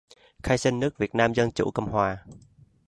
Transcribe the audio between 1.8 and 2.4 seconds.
hòa